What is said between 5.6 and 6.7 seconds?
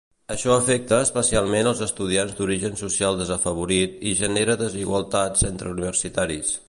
universitaris.